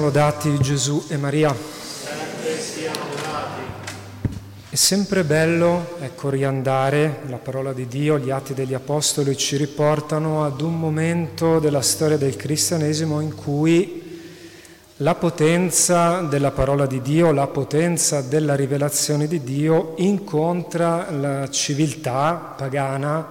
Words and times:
Siano 0.00 0.14
lodati 0.14 0.58
Gesù 0.60 1.04
e 1.08 1.18
Maria. 1.18 1.54
È 4.70 4.74
sempre 4.74 5.24
bello 5.24 5.96
ecco, 6.00 6.30
riandare, 6.30 7.20
la 7.28 7.36
parola 7.36 7.74
di 7.74 7.86
Dio, 7.86 8.18
gli 8.18 8.30
atti 8.30 8.54
degli 8.54 8.72
Apostoli 8.72 9.36
ci 9.36 9.58
riportano 9.58 10.42
ad 10.42 10.62
un 10.62 10.78
momento 10.78 11.58
della 11.58 11.82
storia 11.82 12.16
del 12.16 12.34
cristianesimo 12.34 13.20
in 13.20 13.34
cui 13.34 14.22
la 14.96 15.14
potenza 15.16 16.20
della 16.22 16.50
parola 16.50 16.86
di 16.86 17.02
Dio, 17.02 17.30
la 17.30 17.48
potenza 17.48 18.22
della 18.22 18.54
rivelazione 18.54 19.26
di 19.26 19.42
Dio 19.42 19.92
incontra 19.98 21.10
la 21.10 21.50
civiltà 21.50 22.54
pagana 22.56 23.26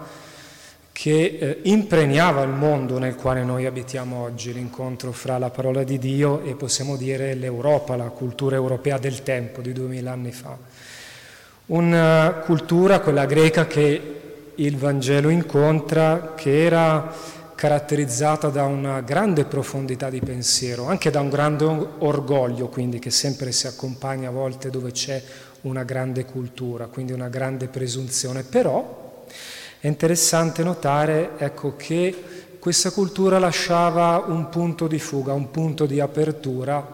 che 1.02 1.38
eh, 1.40 1.60
impregnava 1.62 2.44
il 2.44 2.50
mondo 2.50 3.00
nel 3.00 3.16
quale 3.16 3.46
noi 3.46 3.66
abitiamo 3.66 4.22
oggi, 4.22 4.52
l'incontro 4.52 5.14
fra 5.14 5.38
la 5.38 5.50
parola 5.50 5.84
di 5.84 5.98
Dio 5.98 6.42
e 6.42 6.56
possiamo 6.56 6.98
dire 6.98 7.36
l'Europa, 7.36 7.96
la 7.96 8.10
cultura 8.10 8.58
europea 8.58 8.98
del 8.98 9.24
tempo 9.24 9.62
di 9.62 9.72
duemila 9.72 10.12
anni 10.12 10.34
fa. 10.34 10.58
Una 11.68 12.42
cultura, 12.44 13.00
quella 13.00 13.26
greca, 13.26 13.66
che 13.66 14.02
il 14.56 14.76
Vangelo 14.76 15.30
incontra, 15.30 16.34
che 16.36 16.66
era 16.66 17.16
caratterizzata 17.56 18.50
da 18.50 18.66
una 18.66 19.00
grande 19.00 19.46
profondità 19.46 20.10
di 20.10 20.20
pensiero, 20.20 20.88
anche 20.88 21.10
da 21.10 21.22
un 21.22 21.30
grande 21.30 21.64
orgoglio, 22.00 22.68
quindi 22.68 23.00
che 23.00 23.10
sempre 23.10 23.54
si 23.54 23.68
accompagna 23.68 24.28
a 24.28 24.34
volte 24.34 24.70
dove 24.70 24.92
c'è 24.92 25.24
una 25.62 25.84
grande 25.84 26.26
cultura, 26.26 26.88
quindi 26.88 27.14
una 27.14 27.30
grande 27.30 27.68
presunzione, 27.68 28.44
però 28.44 28.99
è 29.80 29.88
interessante 29.88 30.64
notare 30.64 31.32
ecco, 31.38 31.76
che 31.78 32.24
questa 32.60 32.92
cultura 32.92 33.40
lasciava 33.40 34.26
un 34.28 34.50
punto 34.50 34.88
di 34.88 35.00
fuga, 35.00 35.34
un 35.34 35.52
punto 35.52 35.86
di 35.86 36.00
apertura 36.00 36.86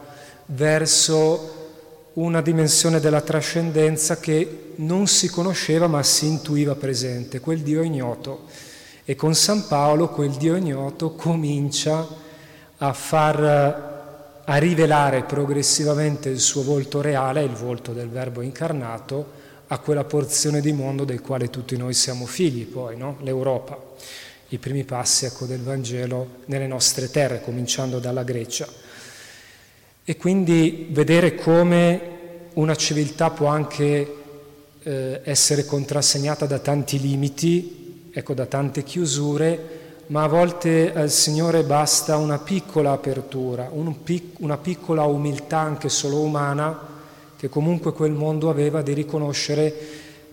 verso 0.47 1.63
una 2.13 2.41
dimensione 2.41 2.99
della 2.99 3.21
trascendenza 3.21 4.19
che 4.19 4.73
non 4.75 5.07
si 5.07 5.29
conosceva 5.29 5.87
ma 5.87 6.03
si 6.03 6.27
intuiva 6.27 6.75
presente, 6.75 7.39
quel 7.39 7.61
Dio 7.61 7.81
ignoto. 7.81 8.43
E 9.03 9.15
con 9.15 9.33
San 9.33 9.67
Paolo 9.67 10.09
quel 10.09 10.31
Dio 10.31 10.55
ignoto 10.55 11.13
comincia 11.13 12.07
a 12.77 12.93
far 12.93 13.93
a 14.47 14.57
rivelare 14.57 15.23
progressivamente 15.23 16.29
il 16.29 16.39
suo 16.39 16.61
volto 16.61 17.01
reale, 17.01 17.43
il 17.43 17.51
volto 17.51 17.93
del 17.93 18.09
Verbo 18.09 18.41
incarnato, 18.41 19.43
a 19.67 19.79
quella 19.79 20.03
porzione 20.03 20.61
di 20.61 20.71
mondo 20.71 21.05
del 21.05 21.21
quale 21.21 21.49
tutti 21.49 21.75
noi 21.75 21.93
siamo 21.93 22.25
figli 22.25 22.65
poi, 22.65 22.97
no? 22.97 23.17
l'Europa, 23.21 23.79
i 24.49 24.57
primi 24.57 24.83
passi 24.83 25.25
ecco, 25.25 25.45
del 25.45 25.61
Vangelo 25.61 26.41
nelle 26.45 26.67
nostre 26.67 27.09
terre, 27.09 27.41
cominciando 27.41 27.99
dalla 27.99 28.23
Grecia. 28.23 28.67
E 30.03 30.17
quindi 30.17 30.87
vedere 30.91 31.33
come 31.33 32.13
una 32.53 32.75
civiltà 32.75 33.31
può 33.31 33.47
anche 33.47 34.15
eh, 34.83 35.21
essere 35.23 35.65
contrassegnata 35.65 36.45
da 36.45 36.59
tanti 36.59 36.99
limiti, 36.99 38.11
ecco, 38.13 38.35
da 38.35 38.45
tante 38.45 38.83
chiusure, 38.83 39.83
ma 40.07 40.23
a 40.23 40.27
volte 40.27 40.93
al 40.93 41.09
Signore 41.09 41.63
basta 41.63 42.17
una 42.17 42.37
piccola 42.37 42.91
apertura, 42.91 43.69
un 43.71 44.03
pic- 44.03 44.39
una 44.39 44.57
piccola 44.57 45.05
umiltà 45.05 45.57
anche 45.57 45.89
solo 45.89 46.19
umana 46.19 46.93
che 47.37 47.49
comunque 47.49 47.93
quel 47.93 48.11
mondo 48.11 48.49
aveva 48.49 48.81
di 48.81 48.93
riconoscere 48.93 49.73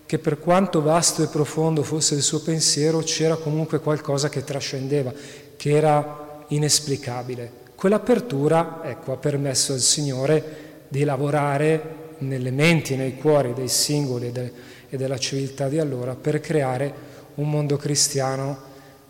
che 0.07 0.19
per 0.19 0.39
quanto 0.39 0.83
vasto 0.83 1.23
e 1.23 1.29
profondo 1.29 1.83
fosse 1.83 2.15
il 2.15 2.23
suo 2.23 2.43
pensiero 2.43 2.99
c'era 2.99 3.37
comunque 3.37 3.81
qualcosa 3.81 4.29
che 4.29 4.45
trascendeva, 4.45 5.13
che 5.57 5.71
era 5.71 6.45
inesplicabile. 6.49 7.61
Quell'apertura 7.75 8.81
ecco, 8.85 9.13
ha 9.13 9.17
permesso 9.17 9.73
al 9.73 9.81
Signore 9.81 10.85
di 10.89 11.03
lavorare 11.05 12.01
nelle 12.19 12.51
menti, 12.51 12.95
nei 12.95 13.17
cuori 13.17 13.55
dei 13.55 13.69
singoli 13.69 14.29
e, 14.29 14.33
de, 14.33 14.53
e 14.89 14.97
della 14.97 15.19
civiltà 15.19 15.69
di 15.69 15.79
allora 15.79 16.15
per 16.15 16.41
creare 16.41 16.93
un 17.37 17.49
mondo 17.49 17.77
cristiano 17.77 18.59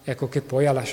ecco, 0.04 0.28
che 0.28 0.40
poi 0.40 0.66
ha, 0.66 0.84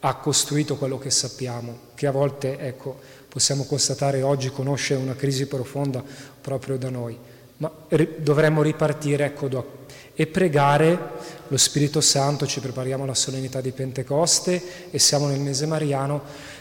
ha, 0.00 0.14
costruito 0.16 0.76
quello 0.76 0.98
che 0.98 1.10
sappiamo, 1.10 1.78
che 1.94 2.06
a 2.06 2.10
volte 2.10 2.58
ecco, 2.58 2.98
possiamo 3.28 3.64
constatare 3.64 4.22
oggi 4.22 4.50
conosce 4.50 4.94
una 4.94 5.14
crisi 5.14 5.46
profonda 5.46 6.02
proprio 6.40 6.76
da 6.76 6.90
noi, 6.90 7.16
ma 7.58 7.70
dovremmo 8.16 8.62
ripartire 8.62 9.26
ecco, 9.26 9.48
da, 9.48 9.64
e 10.14 10.26
pregare 10.26 10.98
lo 11.48 11.56
Spirito 11.56 12.00
Santo, 12.00 12.46
ci 12.46 12.60
prepariamo 12.60 13.04
alla 13.04 13.14
solennità 13.14 13.60
di 13.60 13.72
Pentecoste 13.72 14.90
e 14.90 14.98
siamo 14.98 15.26
nel 15.26 15.40
mese 15.40 15.66
mariano, 15.66 16.20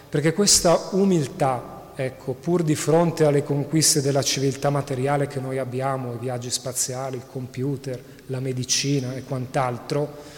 perché 0.10 0.34
questa 0.34 0.90
umiltà, 0.92 1.92
ecco, 1.96 2.34
pur 2.34 2.64
di 2.64 2.76
fronte 2.76 3.26
alle 3.26 3.44
conquiste 3.44 4.02
della 4.02 4.22
civiltà 4.22 4.70
materiale 4.70 5.28
che 5.28 5.40
noi 5.40 5.58
abbiamo, 5.58 6.14
i 6.14 6.20
viaggi 6.20 6.50
spaziali, 6.50 7.18
il 7.18 7.26
computer, 7.30 8.02
la 8.28 8.40
medicina 8.40 9.16
e 9.16 9.24
quant'altro, 9.24 10.38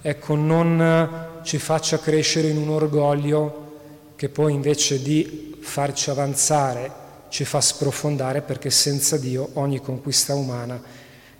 ecco, 0.00 0.34
non 0.34 1.40
ci 1.42 1.58
faccia 1.58 1.98
crescere 1.98 2.48
in 2.48 2.56
un 2.56 2.70
orgoglio 2.70 3.66
che 4.16 4.28
poi 4.28 4.52
invece 4.52 5.00
di 5.00 5.56
farci 5.60 6.10
avanzare 6.10 7.06
ci 7.28 7.44
fa 7.44 7.60
sprofondare 7.60 8.40
perché 8.40 8.70
senza 8.70 9.16
Dio 9.16 9.50
ogni 9.54 9.80
conquista 9.80 10.34
umana 10.34 10.80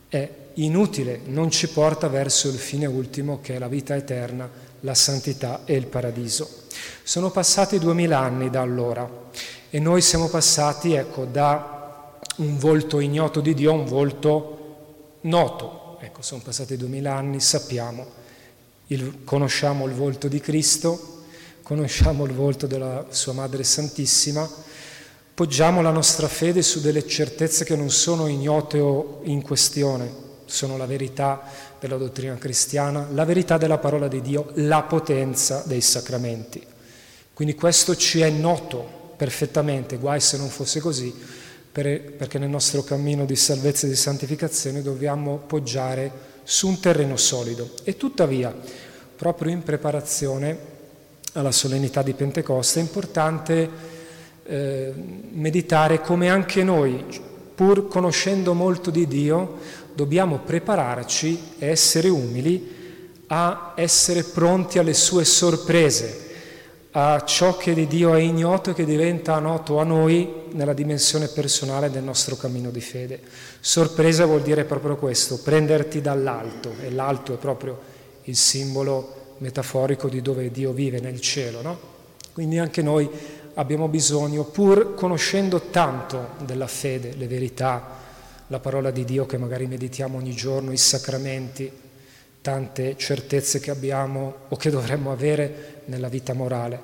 è 0.08 0.30
inutile, 0.54 1.20
non 1.26 1.50
ci 1.50 1.68
porta 1.68 2.08
verso 2.08 2.48
il 2.48 2.58
fine 2.58 2.86
ultimo 2.86 3.40
che 3.40 3.56
è 3.56 3.58
la 3.58 3.68
vita 3.68 3.96
eterna, 3.96 4.48
la 4.80 4.94
santità 4.94 5.62
e 5.64 5.74
il 5.74 5.86
paradiso. 5.86 6.48
Sono 7.02 7.30
passati 7.30 7.78
duemila 7.78 8.18
anni 8.18 8.50
da 8.50 8.60
allora 8.60 9.08
e 9.70 9.78
noi 9.78 10.00
siamo 10.00 10.28
passati 10.28 10.94
ecco, 10.94 11.24
da 11.24 12.18
un 12.36 12.58
volto 12.58 13.00
ignoto 13.00 13.40
di 13.40 13.54
Dio 13.54 13.72
a 13.72 13.74
un 13.74 13.84
volto 13.86 14.56
noto. 15.22 15.98
Ecco, 16.00 16.22
sono 16.22 16.42
passati 16.44 16.76
duemila 16.76 17.14
anni, 17.14 17.40
sappiamo, 17.40 18.06
il, 18.88 19.24
conosciamo 19.24 19.86
il 19.86 19.92
volto 19.92 20.28
di 20.28 20.40
Cristo, 20.40 21.24
conosciamo 21.62 22.24
il 22.24 22.32
volto 22.32 22.66
della 22.66 23.06
Sua 23.10 23.32
Madre 23.32 23.64
Santissima, 23.64 24.48
poggiamo 25.34 25.82
la 25.82 25.90
nostra 25.90 26.28
fede 26.28 26.62
su 26.62 26.80
delle 26.80 27.06
certezze 27.06 27.64
che 27.64 27.76
non 27.76 27.90
sono 27.90 28.26
ignote 28.26 28.78
o 28.78 29.20
in 29.24 29.42
questione, 29.42 30.10
sono 30.46 30.76
la 30.76 30.86
verità 30.86 31.42
della 31.78 31.96
dottrina 31.96 32.36
cristiana, 32.36 33.06
la 33.12 33.24
verità 33.24 33.58
della 33.58 33.78
parola 33.78 34.08
di 34.08 34.22
Dio, 34.22 34.50
la 34.54 34.82
potenza 34.82 35.62
dei 35.66 35.80
sacramenti. 35.80 36.64
Quindi 37.34 37.54
questo 37.54 37.94
ci 37.94 38.20
è 38.20 38.30
noto 38.30 39.12
perfettamente, 39.16 39.98
guai 39.98 40.20
se 40.20 40.38
non 40.38 40.48
fosse 40.48 40.80
così, 40.80 41.14
perché 41.70 42.38
nel 42.38 42.48
nostro 42.48 42.82
cammino 42.82 43.24
di 43.24 43.36
salvezza 43.36 43.86
e 43.86 43.90
di 43.90 43.96
santificazione 43.96 44.82
dobbiamo 44.82 45.36
poggiare 45.36 46.10
su 46.50 46.66
un 46.66 46.80
terreno 46.80 47.18
solido. 47.18 47.72
E 47.84 47.98
tuttavia, 47.98 48.54
proprio 49.16 49.52
in 49.52 49.62
preparazione, 49.62 50.76
alla 51.34 51.52
solennità 51.52 52.00
di 52.00 52.14
Pentecoste, 52.14 52.80
è 52.80 52.82
importante 52.82 53.70
eh, 54.44 54.94
meditare 55.32 56.00
come 56.00 56.30
anche 56.30 56.64
noi, 56.64 57.04
pur 57.54 57.86
conoscendo 57.86 58.54
molto 58.54 58.90
di 58.90 59.06
Dio, 59.06 59.58
dobbiamo 59.92 60.38
prepararci 60.38 61.38
e 61.58 61.66
essere 61.66 62.08
umili 62.08 62.76
a 63.26 63.74
essere 63.76 64.22
pronti 64.22 64.78
alle 64.78 64.94
sue 64.94 65.26
sorprese, 65.26 66.27
a 66.92 67.22
ciò 67.24 67.56
che 67.56 67.74
di 67.74 67.86
Dio 67.86 68.14
è 68.14 68.20
ignoto 68.20 68.70
e 68.70 68.74
che 68.74 68.84
diventa 68.84 69.38
noto 69.38 69.78
a 69.78 69.84
noi 69.84 70.46
nella 70.52 70.72
dimensione 70.72 71.28
personale 71.28 71.90
del 71.90 72.02
nostro 72.02 72.36
cammino 72.36 72.70
di 72.70 72.80
fede. 72.80 73.20
Sorpresa 73.60 74.24
vuol 74.24 74.42
dire 74.42 74.64
proprio 74.64 74.96
questo, 74.96 75.38
prenderti 75.38 76.00
dall'alto, 76.00 76.72
e 76.82 76.90
l'alto 76.90 77.34
è 77.34 77.36
proprio 77.36 77.78
il 78.24 78.36
simbolo 78.36 79.34
metaforico 79.38 80.08
di 80.08 80.22
dove 80.22 80.50
Dio 80.50 80.72
vive 80.72 81.00
nel 81.00 81.20
cielo. 81.20 81.60
No? 81.60 81.78
Quindi 82.32 82.58
anche 82.58 82.82
noi 82.82 83.08
abbiamo 83.54 83.88
bisogno, 83.88 84.44
pur 84.44 84.94
conoscendo 84.94 85.60
tanto 85.70 86.30
della 86.44 86.66
fede, 86.66 87.14
le 87.16 87.26
verità, 87.26 87.96
la 88.46 88.60
parola 88.60 88.90
di 88.90 89.04
Dio 89.04 89.26
che 89.26 89.36
magari 89.36 89.66
meditiamo 89.66 90.16
ogni 90.16 90.32
giorno, 90.32 90.72
i 90.72 90.78
sacramenti, 90.78 91.70
tante 92.48 92.96
certezze 92.96 93.60
che 93.60 93.70
abbiamo 93.70 94.34
o 94.48 94.56
che 94.56 94.70
dovremmo 94.70 95.12
avere 95.12 95.82
nella 95.84 96.08
vita 96.08 96.32
morale. 96.32 96.80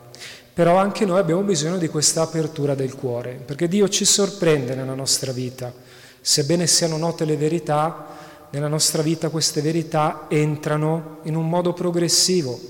Però 0.52 0.76
anche 0.76 1.06
noi 1.06 1.19
abbiamo 1.19 1.40
bisogno 1.40 1.78
di 1.78 1.88
questa 1.88 2.20
apertura 2.20 2.75
del 2.75 2.94
cuore, 2.94 3.40
perché 3.43 3.66
Dio 3.66 3.88
ci 3.88 4.05
sorprende 4.05 4.75
nella 4.75 4.93
nostra 4.93 5.32
vita. 5.32 5.72
Sebbene 6.20 6.66
siano 6.66 6.99
note 6.99 7.25
le 7.25 7.38
verità, 7.38 8.08
nella 8.50 8.69
nostra 8.69 9.00
vita 9.00 9.31
queste 9.31 9.62
verità 9.62 10.26
entrano 10.28 11.20
in 11.22 11.34
un 11.34 11.49
modo 11.49 11.72
progressivo, 11.72 12.60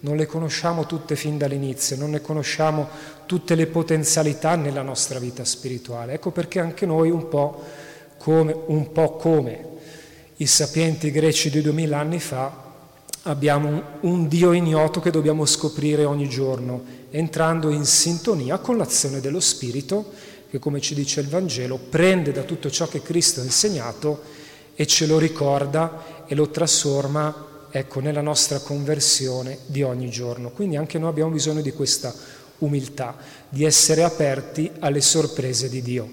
non 0.00 0.16
le 0.16 0.26
conosciamo 0.26 0.86
tutte 0.86 1.14
fin 1.14 1.38
dall'inizio, 1.38 1.96
non 1.96 2.10
ne 2.10 2.20
conosciamo 2.20 2.88
tutte 3.26 3.54
le 3.54 3.68
potenzialità 3.68 4.56
nella 4.56 4.82
nostra 4.82 5.20
vita 5.20 5.44
spirituale. 5.44 6.14
Ecco 6.14 6.32
perché 6.32 6.58
anche 6.58 6.84
noi 6.84 7.10
un 7.10 7.28
po' 7.28 7.62
come, 8.18 8.56
un 8.66 8.90
po 8.90 9.12
come 9.12 9.68
i 10.40 10.46
sapienti 10.46 11.10
greci 11.10 11.50
di 11.50 11.60
duemila 11.60 11.98
anni 11.98 12.18
fa 12.18 12.68
abbiamo 13.24 13.82
un 14.00 14.26
Dio 14.26 14.52
ignoto 14.52 14.98
che 15.00 15.10
dobbiamo 15.10 15.44
scoprire 15.44 16.04
ogni 16.04 16.30
giorno, 16.30 16.82
entrando 17.10 17.68
in 17.68 17.84
sintonia 17.84 18.56
con 18.56 18.78
l'azione 18.78 19.20
dello 19.20 19.40
Spirito 19.40 20.12
che, 20.48 20.58
come 20.58 20.80
ci 20.80 20.94
dice 20.94 21.20
il 21.20 21.28
Vangelo, 21.28 21.76
prende 21.76 22.32
da 22.32 22.42
tutto 22.42 22.70
ciò 22.70 22.88
che 22.88 23.02
Cristo 23.02 23.40
ha 23.40 23.44
insegnato 23.44 24.22
e 24.74 24.86
ce 24.86 25.06
lo 25.06 25.18
ricorda 25.18 26.24
e 26.26 26.34
lo 26.34 26.48
trasforma 26.48 27.66
ecco, 27.70 28.00
nella 28.00 28.22
nostra 28.22 28.60
conversione 28.60 29.58
di 29.66 29.82
ogni 29.82 30.08
giorno. 30.08 30.48
Quindi 30.48 30.76
anche 30.76 30.98
noi 30.98 31.10
abbiamo 31.10 31.32
bisogno 31.32 31.60
di 31.60 31.72
questa 31.72 32.14
umiltà, 32.60 33.14
di 33.46 33.64
essere 33.64 34.04
aperti 34.04 34.70
alle 34.78 35.02
sorprese 35.02 35.68
di 35.68 35.82
Dio, 35.82 36.08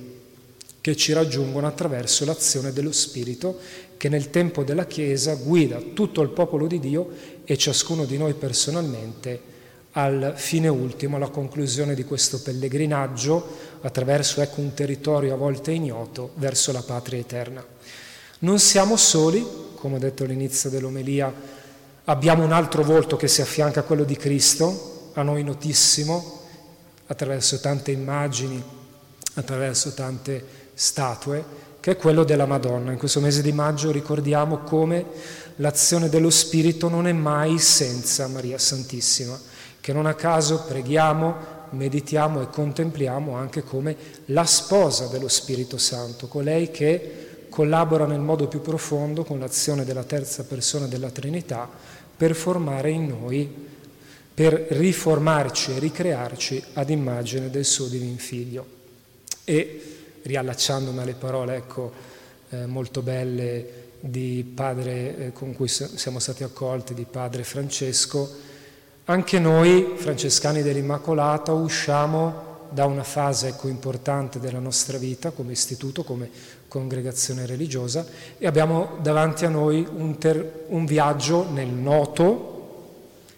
che 0.81 0.97
ci 0.97 1.13
raggiungono 1.13 1.65
attraverso 1.65 2.25
l'azione 2.25 2.73
dello 2.73 2.91
Spirito 2.91 3.57
che 3.97 4.09
nel 4.09 4.29
tempo 4.29 4.63
della 4.63 4.85
Chiesa 4.85 5.35
guida 5.35 5.79
tutto 5.93 6.21
il 6.21 6.29
popolo 6.29 6.67
di 6.67 6.79
Dio 6.79 7.09
e 7.43 7.57
ciascuno 7.57 8.05
di 8.05 8.17
noi 8.17 8.33
personalmente 8.33 9.55
al 9.91 10.33
fine 10.35 10.67
ultimo, 10.67 11.15
alla 11.15 11.29
conclusione 11.29 11.95
di 11.95 12.03
questo 12.03 12.39
pellegrinaggio 12.41 13.45
attraverso 13.81 14.41
ecco, 14.41 14.61
un 14.61 14.73
territorio 14.73 15.33
a 15.33 15.37
volte 15.37 15.71
ignoto 15.71 16.31
verso 16.35 16.71
la 16.71 16.83
patria 16.83 17.19
eterna. 17.19 17.65
Non 18.39 18.59
siamo 18.59 18.95
soli, 18.95 19.43
come 19.75 19.95
ho 19.95 19.99
detto 19.99 20.23
all'inizio 20.23 20.69
dell'omelia, 20.69 21.33
abbiamo 22.03 22.43
un 22.43 22.51
altro 22.51 22.83
volto 22.83 23.17
che 23.17 23.27
si 23.27 23.41
affianca 23.41 23.79
a 23.79 23.83
quello 23.83 24.03
di 24.03 24.15
Cristo, 24.15 25.11
a 25.13 25.23
noi 25.23 25.43
notissimo, 25.43 26.41
attraverso 27.07 27.59
tante 27.59 27.91
immagini, 27.91 28.61
attraverso 29.33 29.93
tante 29.93 30.45
statue, 30.75 31.43
che 31.87 31.93
è 31.93 31.95
quello 31.95 32.25
della 32.25 32.45
Madonna. 32.45 32.91
In 32.91 32.97
questo 32.97 33.21
mese 33.21 33.41
di 33.41 33.53
maggio 33.53 33.91
ricordiamo 33.91 34.57
come 34.57 35.05
l'azione 35.55 36.09
dello 36.09 36.29
Spirito 36.29 36.89
non 36.89 37.07
è 37.07 37.13
mai 37.13 37.59
senza 37.59 38.27
Maria 38.27 38.57
Santissima, 38.57 39.39
che 39.79 39.93
non 39.93 40.05
a 40.05 40.13
caso 40.13 40.65
preghiamo, 40.67 41.35
meditiamo 41.69 42.41
e 42.41 42.49
contempliamo 42.49 43.35
anche 43.35 43.63
come 43.63 43.95
la 44.25 44.43
sposa 44.43 45.07
dello 45.07 45.29
Spirito 45.29 45.77
Santo, 45.77 46.27
colei 46.27 46.71
che 46.71 47.45
collabora 47.47 48.05
nel 48.05 48.19
modo 48.19 48.49
più 48.49 48.59
profondo 48.59 49.23
con 49.23 49.39
l'azione 49.39 49.85
della 49.85 50.03
terza 50.03 50.43
persona 50.43 50.87
della 50.87 51.09
Trinità 51.09 51.69
per 52.17 52.35
formare 52.35 52.89
in 52.89 53.07
noi, 53.07 53.49
per 54.33 54.53
riformarci 54.71 55.77
e 55.77 55.79
ricrearci 55.79 56.61
ad 56.73 56.89
immagine 56.89 57.49
del 57.49 57.63
suo 57.63 57.85
divin 57.85 58.17
figlio. 58.17 58.75
E 59.45 59.96
riallacciandomi 60.27 60.99
alle 60.99 61.13
parole 61.13 61.55
ecco, 61.55 61.91
eh, 62.49 62.65
molto 62.65 63.01
belle 63.01 63.85
di 63.99 64.49
padre 64.53 65.17
eh, 65.17 65.31
con 65.33 65.55
cui 65.55 65.67
siamo 65.67 66.19
stati 66.19 66.43
accolti, 66.43 66.93
di 66.93 67.05
padre 67.09 67.43
Francesco, 67.43 68.29
anche 69.05 69.39
noi, 69.39 69.93
francescani 69.95 70.61
dell'Immacolata, 70.61 71.53
usciamo 71.53 72.45
da 72.69 72.85
una 72.85 73.03
fase 73.03 73.47
ecco, 73.47 73.67
importante 73.69 74.39
della 74.39 74.59
nostra 74.59 74.97
vita 74.97 75.31
come 75.31 75.53
istituto, 75.53 76.03
come 76.03 76.29
congregazione 76.67 77.45
religiosa 77.45 78.05
e 78.37 78.45
abbiamo 78.45 78.97
davanti 79.01 79.45
a 79.45 79.49
noi 79.49 79.87
un, 79.89 80.17
ter- 80.17 80.65
un 80.67 80.85
viaggio 80.85 81.49
nel 81.49 81.69
noto, 81.69 82.55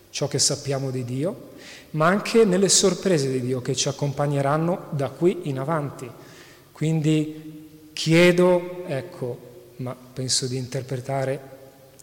ciò 0.09 0.27
che 0.27 0.39
sappiamo 0.39 0.89
di 0.89 1.05
Dio, 1.05 1.49
ma 1.91 2.07
anche 2.07 2.45
nelle 2.45 2.69
sorprese 2.69 3.31
di 3.31 3.41
Dio 3.41 3.61
che 3.61 3.75
ci 3.75 3.87
accompagneranno 3.87 4.87
da 4.89 5.09
qui 5.09 5.41
in 5.43 5.59
avanti. 5.59 6.09
Quindi 6.79 7.91
chiedo, 7.91 8.85
ecco, 8.87 9.73
ma 9.77 9.93
penso 9.93 10.47
di 10.47 10.55
interpretare 10.55 11.37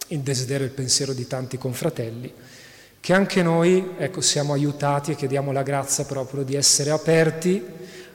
il 0.08 0.20
desiderio 0.20 0.67
e 0.67 0.69
il 0.69 0.75
pensiero 0.75 1.14
di 1.14 1.26
tanti 1.26 1.56
confratelli, 1.56 2.31
che 3.00 3.12
anche 3.14 3.43
noi 3.43 3.93
ecco, 3.96 4.20
siamo 4.20 4.52
aiutati 4.52 5.12
e 5.12 5.14
chiediamo 5.14 5.50
la 5.50 5.62
grazia 5.62 6.05
proprio 6.05 6.43
di 6.43 6.56
essere 6.56 6.90
aperti 6.90 7.64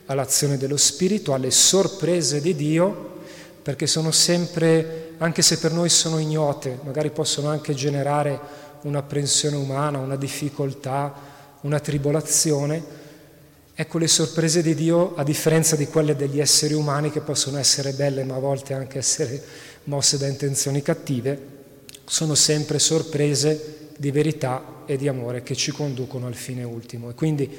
all'azione 0.05 0.57
dello 0.57 0.77
Spirito, 0.77 1.33
alle 1.33 1.49
sorprese 1.49 2.39
di 2.41 2.53
Dio, 2.53 3.21
perché 3.63 3.87
sono 3.87 4.11
sempre, 4.11 5.13
anche 5.17 5.41
se 5.41 5.57
per 5.57 5.71
noi 5.71 5.89
sono 5.89 6.19
ignote, 6.19 6.77
magari 6.83 7.09
possono 7.09 7.49
anche 7.49 7.73
generare 7.73 8.39
un'apprensione 8.81 9.55
umana, 9.55 9.97
una 9.97 10.15
difficoltà, 10.15 11.11
una 11.61 11.79
tribolazione, 11.79 12.99
ecco 13.81 13.97
le 13.97 14.07
sorprese 14.07 14.61
di 14.61 14.75
Dio, 14.75 15.15
a 15.15 15.23
differenza 15.23 15.75
di 15.75 15.87
quelle 15.87 16.15
degli 16.15 16.39
esseri 16.39 16.75
umani 16.75 17.09
che 17.09 17.21
possono 17.21 17.57
essere 17.57 17.93
belle 17.93 18.23
ma 18.23 18.35
a 18.35 18.39
volte 18.39 18.75
anche 18.75 18.99
essere 18.99 19.41
mosse 19.85 20.19
da 20.19 20.27
intenzioni 20.27 20.83
cattive, 20.83 21.47
sono 22.05 22.35
sempre 22.35 22.77
sorprese 22.77 23.89
di 23.97 24.11
verità 24.11 24.83
e 24.85 24.97
di 24.97 25.07
amore 25.07 25.41
che 25.41 25.55
ci 25.55 25.71
conducono 25.71 26.27
al 26.27 26.35
fine 26.35 26.63
ultimo. 26.63 27.09
E 27.09 27.15
quindi 27.15 27.49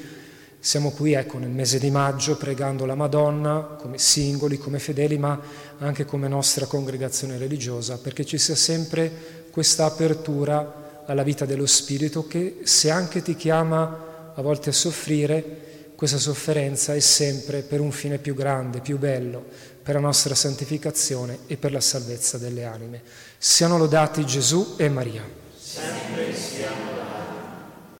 siamo 0.59 0.91
qui, 0.91 1.11
ecco, 1.11 1.39
nel 1.39 1.49
mese 1.49 1.77
di 1.77 1.91
maggio 1.91 2.37
pregando 2.37 2.85
la 2.85 2.95
Madonna 2.95 3.75
come 3.77 3.97
singoli, 3.97 4.57
come 4.57 4.79
fedeli, 4.79 5.17
ma 5.17 5.37
anche 5.79 6.05
come 6.05 6.29
nostra 6.29 6.67
congregazione 6.67 7.37
religiosa, 7.37 7.97
perché 7.97 8.23
ci 8.23 8.37
sia 8.37 8.55
sempre 8.55 9.11
questa 9.51 9.83
apertura 9.83 11.03
alla 11.05 11.23
vita 11.23 11.43
dello 11.43 11.65
Spirito 11.65 12.25
che 12.27 12.59
se 12.63 12.89
anche 12.89 13.21
ti 13.21 13.35
chiama 13.35 14.31
a 14.33 14.41
volte 14.41 14.69
a 14.69 14.73
soffrire, 14.73 15.71
questa 16.03 16.19
sofferenza 16.19 16.93
è 16.93 16.99
sempre 16.99 17.61
per 17.61 17.79
un 17.79 17.93
fine 17.93 18.17
più 18.17 18.35
grande, 18.35 18.81
più 18.81 18.97
bello, 18.97 19.41
per 19.81 19.95
la 19.95 20.01
nostra 20.01 20.35
santificazione 20.35 21.39
e 21.47 21.55
per 21.55 21.71
la 21.71 21.79
salvezza 21.79 22.37
delle 22.37 22.65
anime. 22.65 23.01
Siano 23.37 23.77
lodati 23.77 24.25
Gesù 24.25 24.75
e 24.75 24.89
Maria. 24.89 25.23
Sempre 25.57 26.32